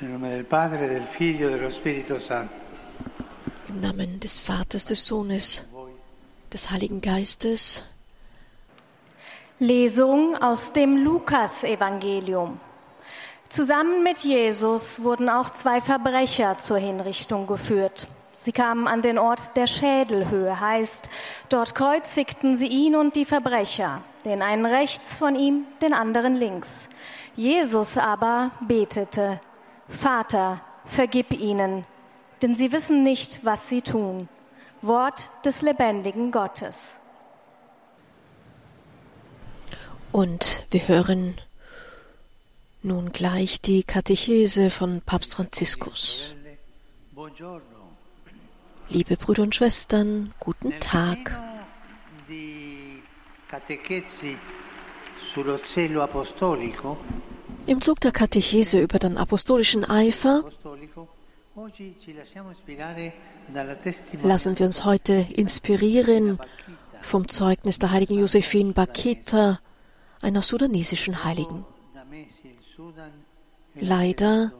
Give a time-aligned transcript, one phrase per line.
[0.00, 0.20] Im
[3.80, 5.64] Namen des Vaters, des Sohnes,
[6.52, 7.84] des Heiligen Geistes.
[9.60, 12.58] Lesung aus dem Lukasevangelium.
[13.48, 18.08] Zusammen mit Jesus wurden auch zwei Verbrecher zur Hinrichtung geführt.
[18.34, 21.08] Sie kamen an den Ort der Schädelhöhe, heißt,
[21.48, 26.88] dort kreuzigten sie ihn und die Verbrecher, den einen rechts von ihm, den anderen links.
[27.36, 29.38] Jesus aber betete,
[29.88, 31.84] Vater, vergib ihnen,
[32.42, 34.28] denn sie wissen nicht, was sie tun.
[34.82, 36.98] Wort des lebendigen Gottes.
[40.12, 41.40] Und wir hören
[42.82, 46.34] nun gleich die Katechese von Papst Franziskus.
[48.90, 51.24] Liebe Brüder und Schwestern, guten Tag.
[51.30, 51.54] pieno
[52.26, 53.02] di
[53.46, 54.38] catechesi
[55.16, 56.98] sullo zelo apostolico,
[57.66, 60.44] Im Zug der Katechese über den apostolischen Eifer
[64.22, 66.38] lassen wir uns heute inspirieren
[67.00, 69.60] vom Zeugnis der heiligen Josephine Bakita,
[70.20, 71.64] einer sudanesischen Heiligen.
[73.74, 74.52] Leider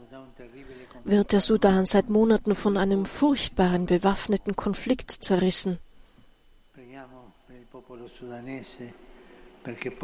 [1.04, 5.78] wird der Sudan seit Monaten von einem furchtbaren bewaffneten Konflikt zerrissen.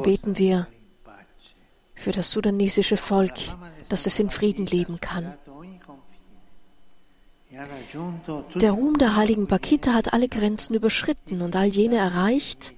[0.02, 0.66] Beten wir.
[2.00, 3.34] Für das sudanesische Volk,
[3.88, 5.34] dass es in Frieden leben kann.
[8.54, 12.72] Der Ruhm der heiligen Bakita hat alle Grenzen überschritten und all jene erreicht,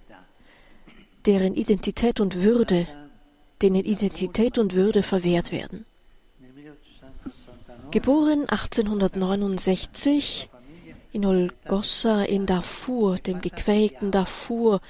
[1.24, 2.88] deren Identität und Würde,
[3.60, 5.86] denen Identität und Würde verwehrt werden.
[6.40, 10.50] nel 1869 Geboren 1869
[11.12, 14.80] in Olgossa in Darfur, dem gequälten Darfur,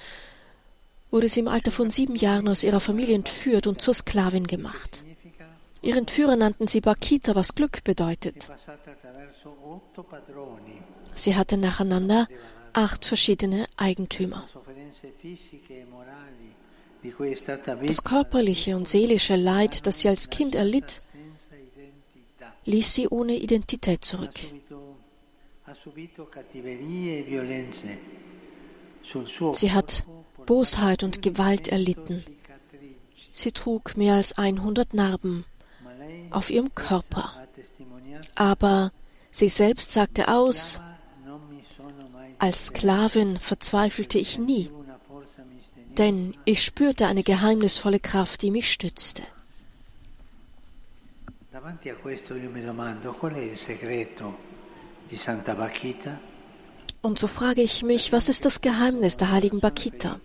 [1.12, 4.96] wurde sie im Alter von sieben Jahren aus ihrer Familie entführt und zur Sklavin gemacht.
[4.96, 5.44] significa
[5.82, 8.50] Ihre Entführer nannten sie Bakita, was Glück bedeutet.
[11.14, 12.27] Sie hatte nacheinander
[12.72, 14.48] acht verschiedene Eigentümer.
[17.86, 21.02] Das körperliche und seelische Leid, das sie als Kind erlitt,
[22.64, 24.34] ließ sie ohne Identität zurück.
[29.52, 30.05] Sie hat
[30.47, 32.25] Bosheit und Gewalt erlitten.
[33.33, 35.45] Sie trug mehr als 100 Narben
[36.30, 37.33] auf ihrem Körper.
[38.35, 38.92] Aber
[39.30, 44.70] sie selbst sagte aus, "Ma non mi sono mai als Sklavin verzweifelte ich nie,
[45.98, 49.23] denn ich spürte eine geheimnisvolle Kraft, die mich stützte.
[51.51, 54.39] Davanti a questo io mi domando qual è il segreto
[55.07, 56.31] di Santa Bacchita?
[57.02, 60.20] Und so frage ich mich, was ist das Geheimnis der heiligen Bakita?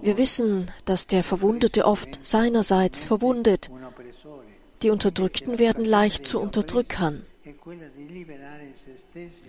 [0.00, 3.70] Wir wissen, dass der Verwundete oft seinerseits verwundet.
[4.82, 7.26] Die Unterdrückten werden leicht zu Unterdrückern.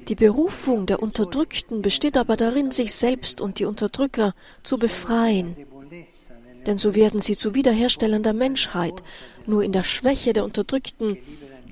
[0.08, 5.56] Die Berufung der Unterdrückten besteht aber darin, sich selbst und die Unterdrücker zu befreien.
[6.66, 9.02] Denn so werden sie zu Wiederherstellern der Menschheit.
[9.46, 11.18] Nur in der Schwäche der Unterdrückten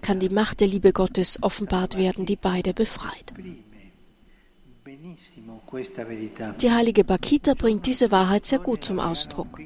[0.01, 3.33] kann die Macht der Liebe Gottes offenbart werden, die beide befreit.
[6.61, 9.59] Die heilige Bakita bringt diese Wahrheit sehr gut zum Ausdruck.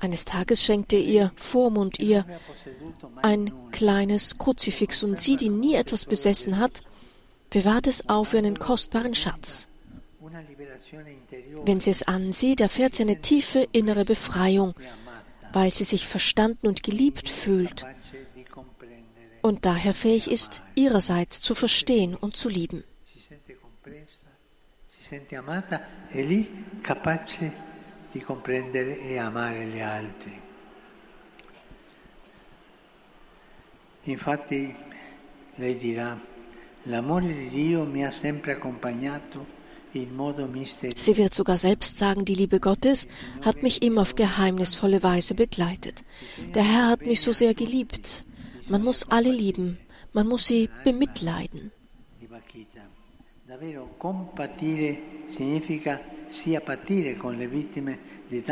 [0.00, 2.24] Eines Tages schenkte ihr Vormund ihr
[3.22, 6.82] ein kleines Kruzifix und sie, die nie etwas besessen hat,
[7.50, 9.68] bewahrt es auf wie einen kostbaren Schatz.
[11.64, 14.74] Wenn sie es ansieht, erfährt sie eine tiefe innere Befreiung,
[15.52, 17.84] weil sie sich verstanden und geliebt fühlt
[19.42, 22.84] und daher fähig ist, ihrerseits zu verstehen und zu lieben.
[30.26, 30.40] E.
[34.04, 34.74] Infatti
[35.56, 36.18] lei dirà,
[36.84, 39.58] l'amore di Dio mi ha sempre accompagnato.
[39.92, 43.08] Sie wird sogar selbst sagen, die Liebe Gottes
[43.44, 46.04] hat mich immer auf geheimnisvolle Weise begleitet.
[46.54, 48.24] Der Herr hat mich so sehr geliebt.
[48.68, 49.78] Man muss alle lieben,
[50.12, 51.72] man muss sie bemitleiden.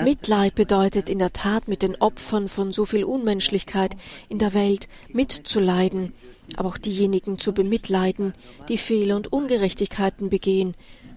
[0.03, 3.97] Mitleid bedeutet in der Tat mit den Opfern von so viel Unmenschlichkeit
[4.29, 6.15] in der Welt mitzuleiden,
[6.57, 8.35] aber auch diejenigen zu bemitleiden,
[8.69, 10.75] die Fehler und Ungerechtigkeiten begehen,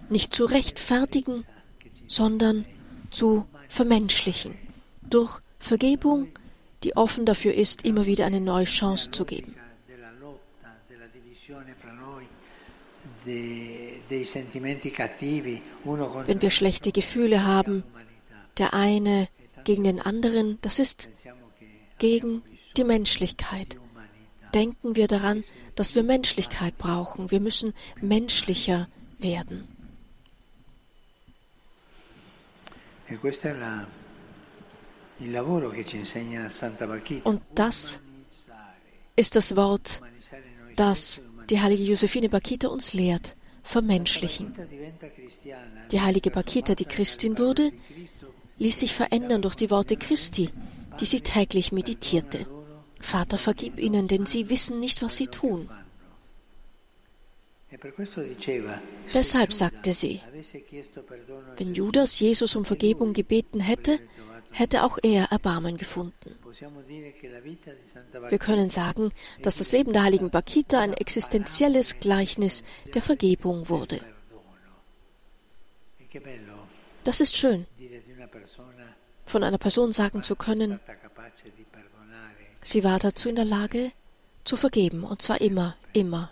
[0.10, 1.45] nicht zu rechtfertigen,
[2.07, 2.66] sondern
[3.10, 4.54] zu vermenschlichen,
[5.10, 6.27] durch Vergebung,
[6.84, 9.56] die offen dafür ist, immer wieder eine neue Chance zu geben.
[13.25, 14.01] Wenn
[16.41, 17.83] wir schlechte Gefühle haben,
[18.57, 19.27] der eine
[19.63, 21.12] gegen den anderen, das ist
[22.00, 22.41] gegen
[22.77, 23.77] die Menschlichkeit.
[24.53, 25.44] denken wir daran,
[25.75, 27.31] dass wir Menschlichkeit brauchen.
[27.31, 28.88] Wir müssen menschlicher
[29.19, 29.67] werden.
[37.09, 37.21] E.
[37.24, 38.00] Und das
[39.15, 40.01] ist das Wort,
[40.75, 41.21] das
[41.51, 44.53] die heilige Josephine Bakita uns lehrt, vermenschlichen.
[45.92, 47.71] Die heilige Bakita, die Christin wurde,
[48.57, 50.50] ließ sich verändern durch die Worte Christi,
[51.00, 52.48] die sie täglich meditierte.
[53.01, 55.69] Vater, vergib ihnen, denn sie wissen nicht, was sie tun.
[59.13, 60.21] Deshalb sagte sie,
[61.57, 64.00] wenn Judas Jesus um Vergebung gebeten hätte,
[64.51, 66.36] hätte auch er Erbarmen gefunden.
[68.30, 69.12] Wir können sagen,
[69.42, 72.63] dass das Leben der heiligen Bakita ein existenzielles Gleichnis
[72.94, 74.01] der Vergebung wurde.
[77.03, 77.65] Das ist schön,
[79.25, 80.80] von einer Person sagen zu können,
[82.62, 83.92] sie war dazu in der Lage,
[84.44, 86.31] zu vergeben, und zwar immer, immer.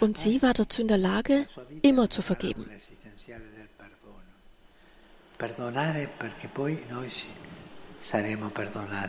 [0.00, 1.46] Und sie war dazu in der Lage,
[1.82, 2.66] immer zu vergeben.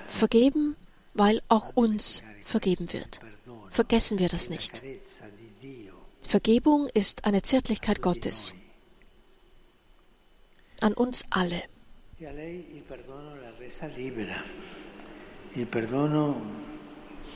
[0.08, 0.76] Vergeben,
[1.14, 3.20] weil auch uns vergeben wird.
[3.70, 4.82] Vergessen wir das nicht.
[6.22, 8.56] Vergebung ist eine Zärtlichkeit Gottes
[10.82, 11.64] an uns alle.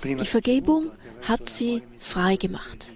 [0.04, 0.92] Die Vergebung
[1.28, 2.96] hat sie frei gemacht.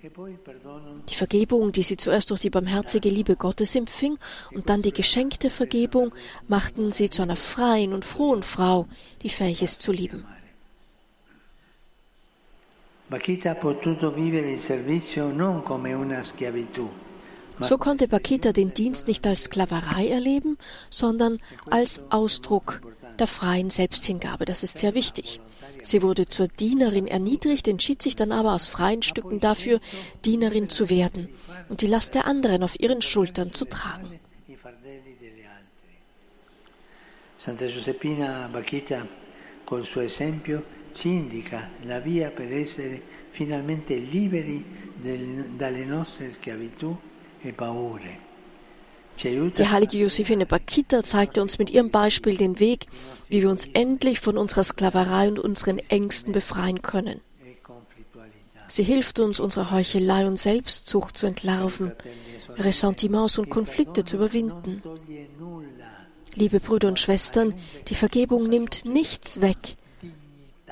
[0.00, 4.16] Die Vergebung, die sie zuerst durch die barmherzige Liebe Gottes empfing
[4.52, 6.14] und dann die geschenkte Vergebung,
[6.46, 8.86] machten sie zu einer freien und frohen Frau,
[9.22, 10.24] die fähig ist zu lieben.
[17.60, 20.58] So konnte Bakita den Dienst nicht als Sklaverei erleben,
[20.90, 21.38] sondern
[21.70, 22.80] als Ausdruck
[23.18, 24.44] der freien Selbsthingabe.
[24.44, 25.40] Das ist sehr wichtig.
[25.82, 29.80] Sie wurde zur Dienerin erniedrigt, entschied sich dann aber aus freien Stücken dafür,
[30.24, 31.28] Dienerin zu werden
[31.68, 34.20] und die Last der anderen auf ihren Schultern zu tragen.
[37.38, 39.06] Santa Giuseppina Bacchita
[39.64, 43.00] col suo esempio ci indica la via per essere
[43.30, 44.64] finalmente liberi
[44.96, 47.07] del, dalle nostre schiavitù.
[49.20, 52.86] Die heilige Josephine Bakita zeigte uns mit ihrem Beispiel den Weg,
[53.28, 57.20] wie wir uns endlich von unserer Sklaverei und unseren Ängsten befreien können.
[58.68, 61.92] Sie hilft uns, unsere Heuchelei und Selbstzucht zu entlarven,
[62.56, 64.82] Ressentiments und Konflikte zu überwinden.
[66.34, 67.54] Liebe Brüder und Schwestern,
[67.88, 69.76] die Vergebung nimmt nichts weg,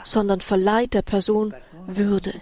[0.04, 1.54] sondern verleiht der Person
[1.86, 2.34] Würde.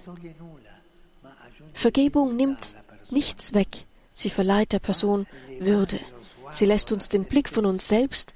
[1.72, 2.76] Vergebung nimmt
[3.10, 5.26] nichts weg, sie verleiht der Person
[5.58, 6.00] Würde.
[6.50, 8.34] Sie lässt uns den Blick von uns selbst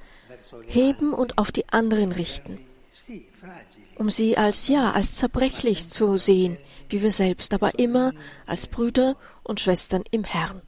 [0.66, 2.58] heben und auf die anderen richten,
[3.96, 6.58] um sie als ja, als zerbrechlich zu sehen,
[6.88, 8.12] wie wir selbst, aber immer
[8.46, 10.62] als Brüder und Schwestern im Herrn.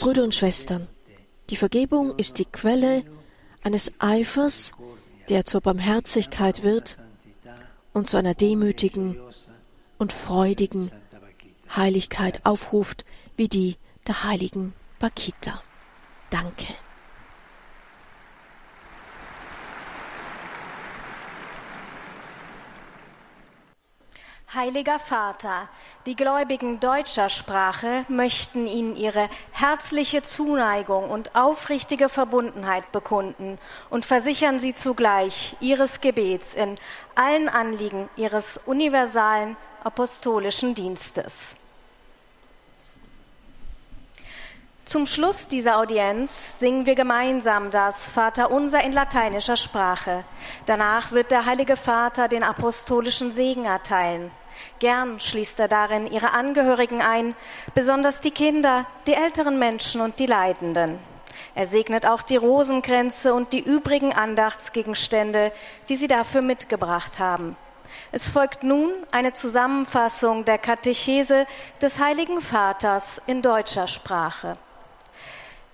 [0.00, 0.88] Brüder und Schwestern,
[1.50, 3.04] die Vergebung ist die Quelle
[3.62, 4.72] eines Eifers,
[5.28, 6.98] der zur Barmherzigkeit wird
[7.92, 9.20] und zu einer demütigen
[9.98, 10.90] und freudigen
[11.76, 13.04] Heiligkeit aufruft,
[13.36, 13.76] wie die
[14.06, 15.62] der heiligen Bakita.
[16.30, 16.74] Danke.
[24.52, 25.68] Heiliger Vater,
[26.06, 33.58] die Gläubigen deutscher Sprache möchten Ihnen ihre herzliche Zuneigung und aufrichtige Verbundenheit bekunden
[33.90, 36.74] und versichern Sie zugleich Ihres Gebets in
[37.14, 41.54] allen Anliegen Ihres universalen apostolischen Dienstes.
[44.90, 50.24] Zum Schluss dieser Audienz singen wir gemeinsam das Vaterunser in lateinischer Sprache.
[50.66, 54.32] Danach wird der Heilige Vater den apostolischen Segen erteilen.
[54.80, 57.36] Gern schließt er darin ihre Angehörigen ein,
[57.72, 60.98] besonders die Kinder, die älteren Menschen und die Leidenden.
[61.54, 65.52] Er segnet auch die Rosenkränze und die übrigen Andachtsgegenstände,
[65.88, 67.56] die sie dafür mitgebracht haben.
[68.10, 71.46] Es folgt nun eine Zusammenfassung der Katechese
[71.80, 74.58] des Heiligen Vaters in deutscher Sprache.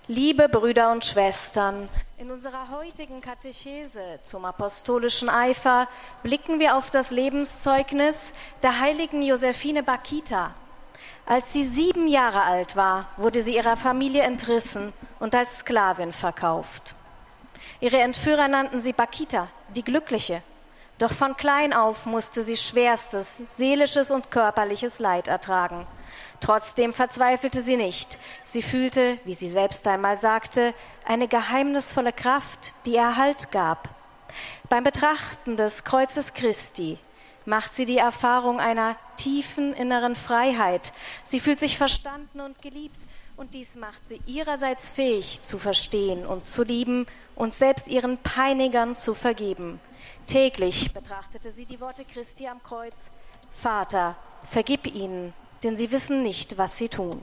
[0.09, 5.89] Liebe Brüder und Schwestern, in unserer heutigen Katechese zum apostolischen Eifer
[6.23, 8.31] blicken wir auf das Lebenszeugnis
[8.63, 10.51] der heiligen Josephine Bakita.
[11.25, 16.95] Als sie sieben Jahre alt war, wurde sie ihrer Familie entrissen und als Sklavin verkauft.
[17.81, 20.41] Ihre Entführer nannten sie Bakita, die Glückliche.
[20.99, 25.85] Doch von klein auf musste sie schwerstes seelisches und körperliches Leid ertragen.
[26.39, 28.17] Trotzdem verzweifelte sie nicht.
[28.43, 30.73] Sie fühlte, wie sie selbst einmal sagte,
[31.05, 33.89] eine geheimnisvolle Kraft, die ihr Halt gab.
[34.69, 36.99] Beim Betrachten des Kreuzes Christi
[37.45, 40.91] macht sie die Erfahrung einer tiefen inneren Freiheit.
[41.23, 43.05] Sie fühlt sich verstanden und geliebt
[43.37, 48.95] und dies macht sie ihrerseits fähig zu verstehen und zu lieben und selbst ihren Peinigern
[48.95, 49.79] zu vergeben.
[50.25, 53.09] Täglich betrachtete sie die Worte Christi am Kreuz.
[53.51, 54.17] Vater,
[54.51, 55.33] vergib ihnen,
[55.63, 57.21] denn sie wissen nicht, was sie tun.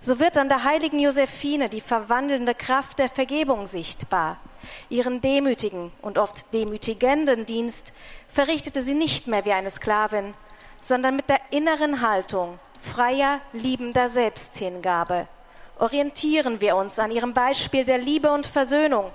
[0.00, 4.38] So wird an der heiligen Josephine die verwandelnde Kraft der Vergebung sichtbar.
[4.88, 7.92] Ihren demütigen und oft demütigenden Dienst
[8.28, 10.34] verrichtete sie nicht mehr wie eine Sklavin,
[10.82, 15.28] sondern mit der inneren Haltung freier, liebender Selbsthingabe.
[15.78, 19.06] Orientieren wir uns an ihrem Beispiel der Liebe und Versöhnung,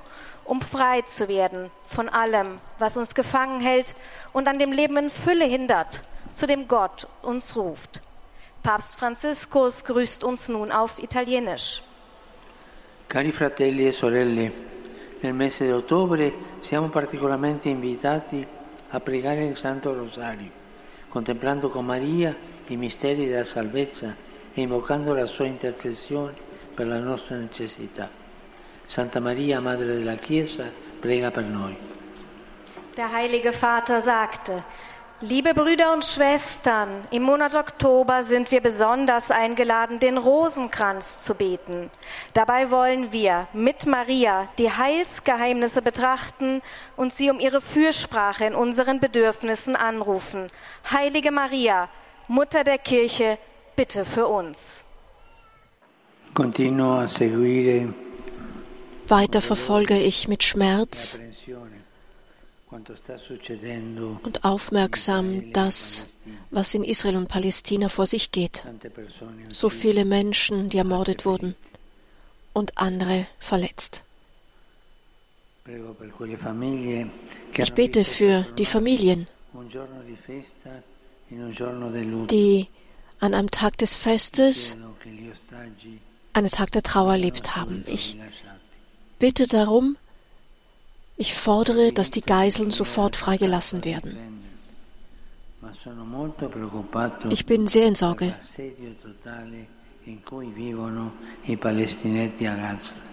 [0.46, 3.96] um frei zu werden von allem, was uns gefangen hält
[4.34, 6.01] und an dem Leben in Fülle hindert,
[6.34, 8.01] zu dem Gott uns ruft.
[8.61, 11.81] Papst Franziskus grüßt uns nun auf Italienisch.
[13.07, 14.51] Cari fratelli e sorelle,
[15.21, 18.45] nel mese di ottobre siamo particolarmente invitati
[18.89, 20.51] a pregare il Santo Rosario,
[21.09, 22.37] contemplando con Maria
[22.67, 24.15] i misteri della salvezza
[24.53, 26.33] e invocando la sua intercessione
[26.75, 28.11] per la nostra necessità.
[28.85, 31.75] Santa Maria, Madre della Chiesa, prega per noi.
[32.93, 34.63] Der Heilige Vater sagte,
[35.23, 41.91] Liebe Brüder und Schwestern, im Monat Oktober sind wir besonders eingeladen, den Rosenkranz zu beten.
[42.33, 46.63] Dabei wollen wir mit Maria die Heilsgeheimnisse betrachten
[46.97, 50.47] und sie um ihre Fürsprache in unseren Bedürfnissen anrufen.
[50.91, 51.87] Heilige Maria,
[52.27, 53.37] Mutter der Kirche,
[53.75, 54.85] bitte für uns.
[59.07, 61.19] Weiter verfolge ich mit Schmerz
[62.71, 66.05] und aufmerksam das,
[66.51, 68.63] was in Israel und Palästina vor sich geht.
[69.51, 71.55] So viele Menschen, die ermordet wurden
[72.53, 74.03] und andere verletzt.
[77.57, 79.27] Ich bete für die Familien,
[82.29, 82.67] die
[83.19, 84.75] an einem Tag des Festes
[86.33, 87.83] einen Tag der Trauer erlebt haben.
[87.87, 88.17] Ich
[89.19, 89.97] bitte darum,
[91.17, 94.17] ich fordere, dass die Geiseln sofort freigelassen werden.
[97.29, 98.33] Ich bin sehr in Sorge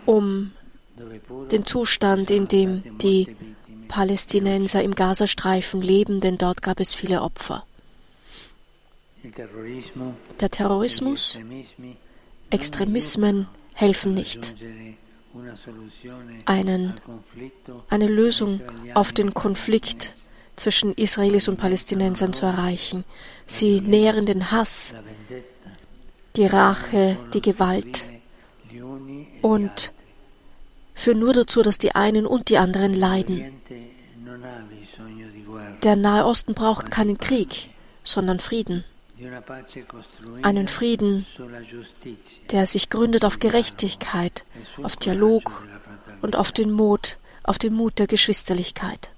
[0.07, 0.53] um
[1.51, 3.37] den Zustand, in dem die
[3.89, 7.65] Palästinenser im Gazastreifen leben, denn dort gab es viele Opfer.
[10.41, 11.39] Der Terrorismus,
[12.51, 14.55] Extremismen helfen nicht
[16.47, 17.01] einen,
[17.89, 18.61] eine Lösung
[18.95, 20.15] auf den Konflikt
[20.57, 23.05] zwischen Israelis und Palästinensern zu erreichen.
[23.47, 24.95] Sie nähren den Hass,
[26.37, 28.05] die Rache, die Gewalt
[29.43, 29.93] und
[30.95, 33.61] führen nur dazu, dass die einen und die anderen leiden.
[35.83, 37.71] Der Nahe Osten braucht keinen Krieg,
[38.03, 38.85] sondern Frieden
[40.43, 41.27] einen Frieden,
[42.51, 44.45] der sich gründet auf Gerechtigkeit,
[44.83, 45.63] auf Dialog
[46.23, 49.11] und auf den Mut, auf den Mut der Geschwisterlichkeit.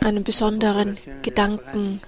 [0.00, 2.00] Einen besonderen Gedanken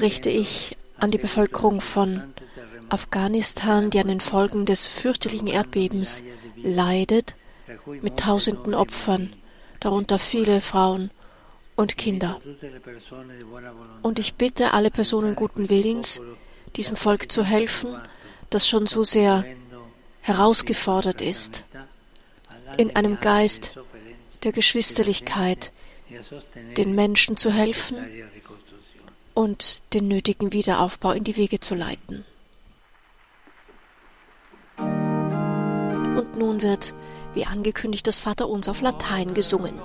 [0.00, 2.22] richte ich an die Bevölkerung von
[2.88, 6.22] Afghanistan, die an den Folgen des fürchterlichen Erdbebens
[6.56, 7.36] leidet,
[8.02, 9.32] mit tausenden Opfern,
[9.80, 11.10] darunter viele Frauen
[11.76, 12.40] und Kinder.
[14.02, 16.20] Und ich bitte alle Personen guten Willens,
[16.76, 17.96] diesem Volk zu helfen,
[18.50, 19.44] das schon so sehr
[20.20, 21.64] herausgefordert ist,
[22.76, 23.78] in einem Geist
[24.42, 25.72] der Geschwisterlichkeit
[26.76, 27.96] den Menschen zu helfen
[29.34, 32.24] und den nötigen Wiederaufbau in die Wege zu leiten.
[34.76, 36.94] Und nun wird,
[37.34, 39.80] wie angekündigt, das Vaterunser auf Latein gesungen.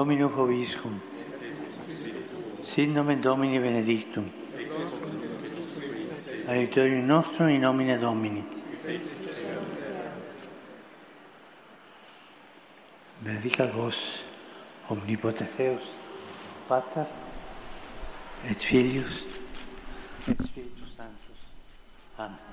[0.00, 0.98] Domino Hoviscum.
[2.64, 4.30] Sit nomen Domini benedictum.
[6.48, 8.42] Aiutorium nostrum in nomine Domini.
[13.18, 14.24] Benedicat vos,
[14.88, 15.82] omnipotens Deus,
[16.66, 17.04] Pater,
[18.48, 19.24] et Filius,
[20.26, 21.40] et Spiritus Sanctus.
[22.16, 22.49] Amen.